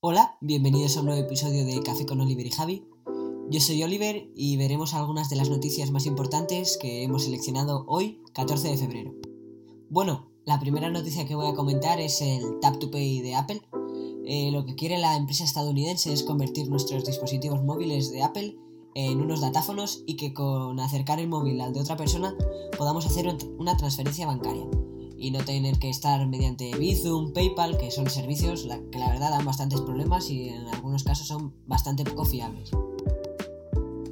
[0.00, 2.84] Hola, bienvenidos a un nuevo episodio de Café con Oliver y Javi.
[3.50, 8.22] Yo soy Oliver y veremos algunas de las noticias más importantes que hemos seleccionado hoy,
[8.32, 9.12] 14 de febrero.
[9.90, 13.60] Bueno, la primera noticia que voy a comentar es el Tap to Pay de Apple.
[14.24, 18.56] Eh, lo que quiere la empresa estadounidense es convertir nuestros dispositivos móviles de Apple
[18.94, 22.36] en unos datáfonos y que con acercar el móvil al de otra persona
[22.78, 24.68] podamos hacer una transferencia bancaria
[25.18, 29.44] y no tener que estar mediante Bizum, PayPal, que son servicios que la verdad dan
[29.44, 32.70] bastantes problemas y en algunos casos son bastante poco fiables.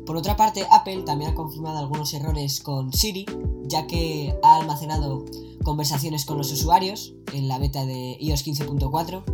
[0.04, 3.26] Por otra parte, Apple también ha confirmado algunos errores con Siri,
[3.64, 5.24] ya que ha almacenado
[5.64, 9.24] conversaciones con los usuarios en la beta de iOS 15.4,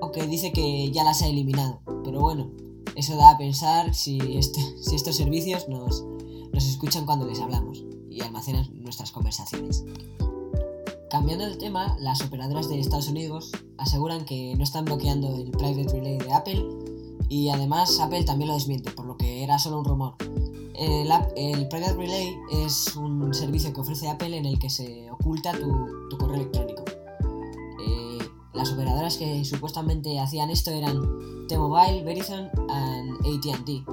[0.00, 1.80] aunque dice que ya las ha eliminado.
[2.04, 2.50] Pero bueno,
[2.96, 6.04] eso da a pensar si, si estos servicios nos
[6.54, 9.84] escuchan cuando les hablamos y almacenan nuestras conversaciones.
[11.12, 15.92] Cambiando de tema, las operadoras de Estados Unidos aseguran que no están bloqueando el Private
[15.92, 16.66] Relay de Apple
[17.28, 20.14] y además Apple también lo desmiente, por lo que era solo un rumor.
[20.74, 26.16] El, Private Relay es un servicio que ofrece Apple en el que se oculta tu,
[26.16, 26.82] correo electrónico.
[27.86, 28.18] Eh,
[28.54, 30.98] las operadoras que supuestamente hacían esto eran
[31.46, 32.48] T-Mobile, Verizon
[33.22, 33.84] y AT&T.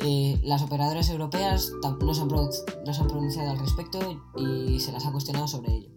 [0.00, 4.00] Eh, las operadoras europeas no se, han no se han pronunciado al respecto
[4.36, 5.95] y se las ha cuestionado sobre ello.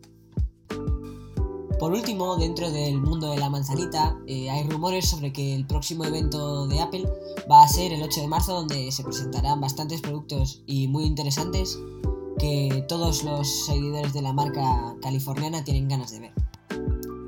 [1.79, 6.03] Por último, dentro del mundo de la manzanita, eh, hay rumores sobre que el próximo
[6.03, 7.09] evento de Apple
[7.49, 11.79] va a ser el 8 de marzo, donde se presentarán bastantes productos y muy interesantes
[12.37, 16.33] que todos los seguidores de la marca californiana tienen ganas de ver.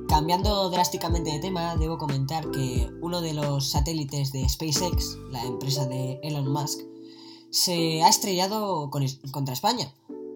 [0.09, 5.85] Cambiando drásticamente de tema, debo comentar que uno de los satélites de SpaceX, la empresa
[5.85, 6.81] de Elon Musk,
[7.51, 9.93] se ha estrellado contra España.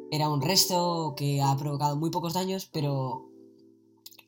[0.09, 3.34] Era un resto que ha provocado muy pocos daños, pero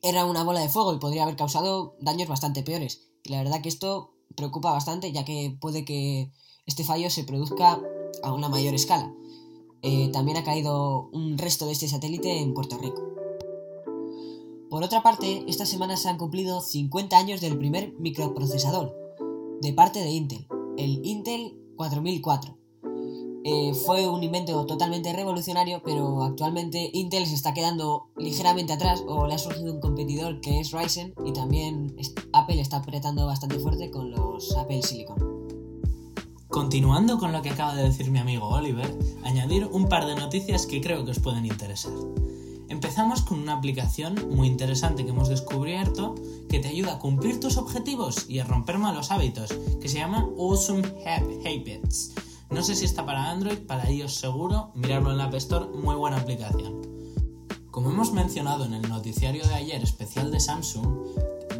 [0.02, 3.08] era una bola de fuego y podría haber causado daños bastante peores.
[3.24, 6.32] Y la verdad que esto preocupa bastante ya que puede que
[6.66, 7.80] este fallo se produzca
[8.22, 9.12] a una mayor escala.
[9.82, 13.02] Eh, también ha caído un resto de este satélite en Puerto Rico.
[14.68, 18.94] Por otra parte, esta semana se han cumplido 50 años del primer microprocesador,
[19.62, 20.46] de parte de Intel,
[20.76, 22.58] el Intel 4004.
[23.50, 29.26] Eh, fue un invento totalmente revolucionario, pero actualmente Intel se está quedando ligeramente atrás o
[29.26, 31.96] le ha surgido un competidor que es Ryzen y también
[32.34, 35.16] Apple está apretando bastante fuerte con los Apple Silicon.
[36.48, 38.94] Continuando con lo que acaba de decir mi amigo Oliver,
[39.24, 41.94] añadir un par de noticias que creo que os pueden interesar.
[42.68, 46.16] Empezamos con una aplicación muy interesante que hemos descubierto
[46.50, 50.28] que te ayuda a cumplir tus objetivos y a romper malos hábitos, que se llama
[50.36, 50.82] Awesome
[51.46, 52.12] Habits.
[52.58, 55.94] No sé si está para Android, para iOS seguro, mirarlo en la App Store, muy
[55.94, 56.82] buena aplicación.
[57.70, 60.88] Como hemos mencionado en el noticiario de ayer especial de Samsung,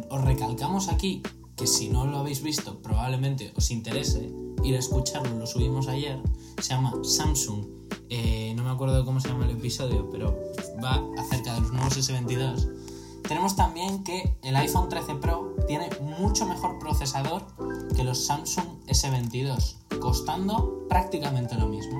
[0.09, 1.23] os recalcamos aquí
[1.55, 4.29] que si no lo habéis visto probablemente os interese
[4.61, 6.21] ir a escucharlo, lo subimos ayer,
[6.61, 7.65] se llama Samsung,
[8.09, 10.37] eh, no me acuerdo cómo se llama el episodio, pero
[10.83, 13.23] va acerca de los nuevos S22.
[13.25, 17.47] Tenemos también que el iPhone 13 Pro tiene mucho mejor procesador
[17.95, 21.99] que los Samsung S22 costando prácticamente lo mismo.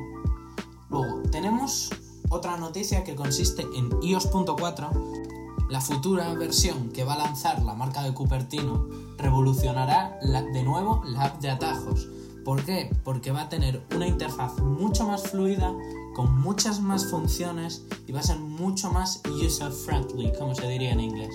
[0.90, 1.90] Luego, tenemos
[2.30, 5.68] otra noticia que consiste en iOS.4.
[5.70, 8.88] La futura versión que va a lanzar la marca de Cupertino
[9.18, 12.08] revolucionará de nuevo la app de atajos.
[12.44, 12.90] ¿Por qué?
[13.04, 15.72] Porque va a tener una interfaz mucho más fluida,
[16.16, 21.02] con muchas más funciones y va a ser mucho más user-friendly, como se diría en
[21.02, 21.34] inglés.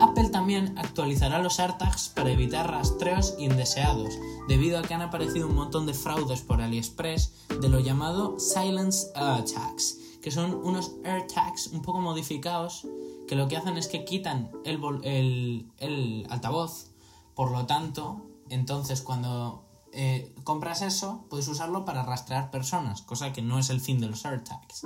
[0.00, 4.18] Apple también actualizará los AirTags para evitar rastreos indeseados,
[4.48, 9.08] debido a que han aparecido un montón de fraudes por AliExpress de lo llamado Silence
[9.14, 12.86] AirTags, que son unos AirTags un poco modificados
[13.26, 16.90] que lo que hacen es que quitan el, el, el altavoz,
[17.34, 23.42] por lo tanto, entonces cuando eh, compras eso, puedes usarlo para rastrear personas, cosa que
[23.42, 24.82] no es el fin de los AirTags.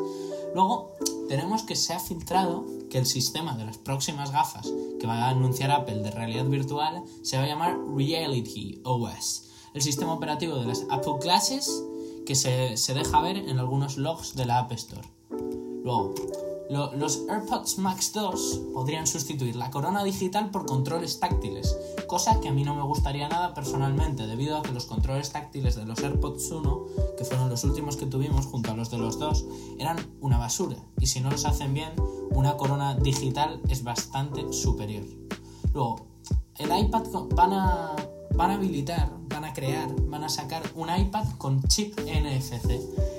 [0.54, 0.92] Luego,
[1.28, 5.30] tenemos que se ha filtrado que el sistema de las próximas gafas que va a
[5.30, 10.66] anunciar Apple de realidad virtual se va a llamar Reality OS, el sistema operativo de
[10.66, 11.82] las Apple Glasses
[12.26, 15.08] que se, se deja ver en algunos logs de la App Store.
[15.82, 16.14] Luego,
[16.72, 21.76] los AirPods Max 2 podrían sustituir la corona digital por controles táctiles,
[22.06, 25.76] cosa que a mí no me gustaría nada personalmente, debido a que los controles táctiles
[25.76, 26.86] de los AirPods 1,
[27.18, 29.44] que fueron los últimos que tuvimos junto a los de los dos,
[29.78, 31.92] eran una basura, y si no los hacen bien,
[32.30, 35.04] una corona digital es bastante superior.
[35.74, 36.06] Luego,
[36.56, 37.04] el iPad
[37.34, 37.96] van a,
[38.34, 43.11] van a habilitar, van a crear, van a sacar un iPad con chip NFC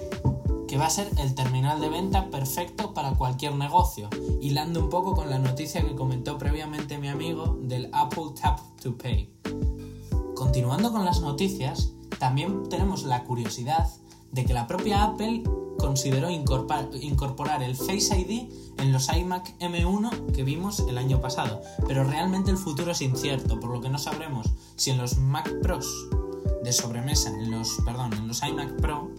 [0.74, 4.10] que va a ser el terminal de venta perfecto para cualquier negocio,
[4.42, 8.98] hilando un poco con la noticia que comentó previamente mi amigo del Apple Tap to
[8.98, 9.30] Pay.
[10.34, 13.88] Continuando con las noticias, también tenemos la curiosidad
[14.31, 15.44] de que la propia Apple
[15.78, 22.04] consideró incorporar el Face ID en los iMac M1 que vimos el año pasado, pero
[22.04, 25.88] realmente el futuro es incierto, por lo que no sabremos si en los Mac Pros
[26.64, 29.12] de sobremesa, en los, perdón, en los iMac Pro,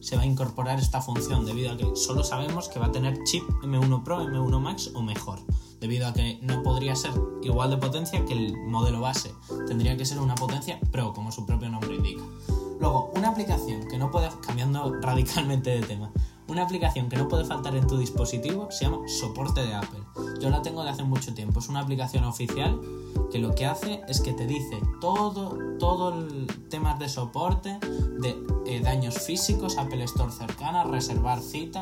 [0.00, 3.22] se va a incorporar esta función debido a que solo sabemos que va a tener
[3.24, 5.38] chip M1 Pro, M1 Max o mejor,
[5.80, 7.12] debido a que no podría ser
[7.42, 9.32] igual de potencia que el modelo base,
[9.66, 12.22] tendría que ser una potencia Pro, como su propio nombre indica.
[12.80, 16.10] Luego, una aplicación que no puede, cambiando radicalmente de tema,
[16.50, 20.00] una aplicación que no puede faltar en tu dispositivo se llama Soporte de Apple.
[20.40, 22.80] Yo la tengo de hace mucho tiempo, es una aplicación oficial
[23.30, 27.78] que lo que hace es que te dice todo, todo el tema de soporte,
[28.20, 31.80] de eh, daños físicos, Apple Store cercana, reservar cita.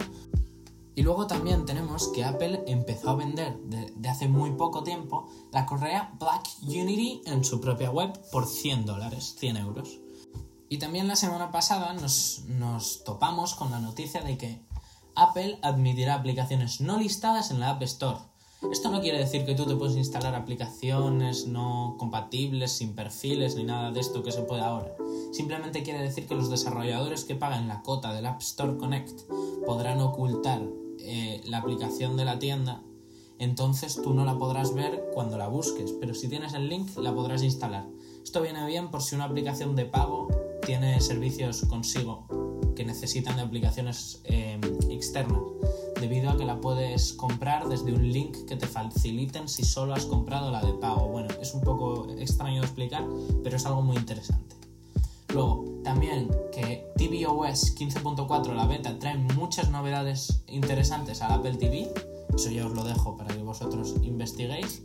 [0.94, 5.28] Y luego también tenemos que Apple empezó a vender de, de, hace muy poco tiempo
[5.52, 10.00] la correa Black Unity en su propia web por 100 dólares, 100 euros.
[10.68, 14.60] Y también la semana pasada nos, topamos con la noticia de que
[15.14, 18.18] Apple admitirá aplicaciones no listadas en la App Store.
[18.72, 23.64] Esto no quiere decir que tú te puedes instalar aplicaciones no compatibles, sin perfiles, ni
[23.64, 24.94] nada de esto que se puede ahora.
[25.32, 29.22] Simplemente quiere decir que los desarrolladores que pagan la cota del App Store Connect
[29.64, 30.62] podrán ocultar
[30.98, 32.82] eh, la aplicación de la tienda,
[33.38, 37.14] entonces tú no la podrás ver cuando la busques, pero si tienes el link la
[37.14, 37.86] podrás instalar.
[38.24, 40.28] Esto viene bien por si una aplicación de pago
[40.68, 42.26] tiene servicios consigo
[42.76, 44.60] que necesitan de aplicaciones em,
[44.90, 45.40] externas,
[45.98, 50.04] debido a que la puedes comprar desde un link que te faciliten si solo has
[50.04, 51.08] comprado la de pago.
[51.08, 53.02] Bueno, es un poco extraño de explicar,
[53.42, 54.56] pero es algo muy interesante.
[55.32, 61.90] Luego, también que tvOS 15.4, la beta, trae muchas novedades interesantes al Apple TV.
[62.34, 64.82] Eso ya os lo dejo para que vosotros investiguéis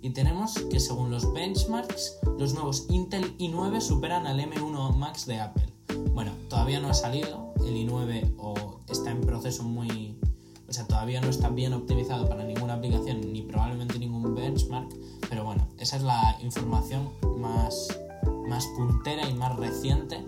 [0.00, 5.40] y tenemos que según los benchmarks, los nuevos Intel i9 superan al M1 Max de
[5.40, 5.72] Apple.
[6.12, 10.18] Bueno, todavía no ha salido el i9 o está en proceso muy...
[10.68, 14.88] O sea, todavía no está bien optimizado para ninguna aplicación ni probablemente ningún benchmark,
[15.30, 17.08] pero bueno, esa es la información
[17.38, 17.88] más,
[18.48, 20.24] más puntera y más reciente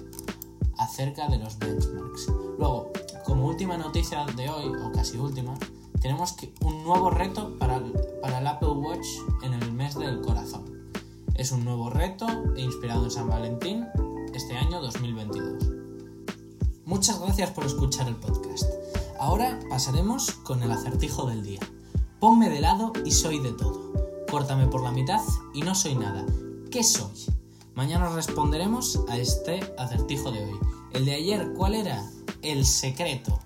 [0.79, 2.29] acerca de los benchmarks.
[2.59, 2.91] Luego,
[3.25, 5.55] como última noticia de hoy, o casi última,
[6.01, 7.79] tenemos un nuevo reto para
[11.41, 13.89] Es un nuevo reto inspirado en San Valentín
[14.35, 15.71] este año 2022.
[16.85, 18.65] Muchas gracias por escuchar el podcast.
[19.19, 21.61] Ahora pasaremos con el acertijo del día.
[22.19, 23.91] Ponme de lado y soy de todo.
[24.31, 25.23] Córtame por la mitad
[25.55, 26.27] y no soy nada.
[26.71, 27.15] ¿Qué soy?
[27.75, 30.59] Mañana responderemos a este acertijo de hoy.
[30.93, 32.05] El de ayer, ¿cuál era?
[32.43, 33.39] El secreto.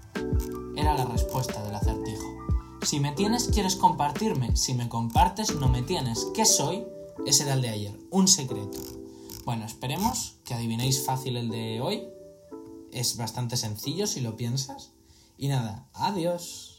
[0.75, 2.25] Era la respuesta del acertijo.
[2.83, 4.57] Si me tienes, quieres compartirme.
[4.57, 6.27] Si me compartes, no me tienes.
[6.35, 6.85] ¿Qué soy?
[7.27, 8.79] Ese era el de ayer, un secreto.
[9.45, 12.09] Bueno, esperemos que adivinéis fácil el de hoy.
[12.93, 14.93] Es bastante sencillo si lo piensas.
[15.37, 16.74] Y nada, adiós.